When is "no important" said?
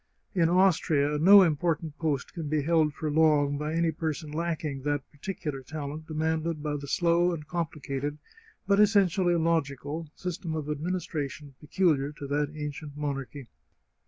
1.19-1.95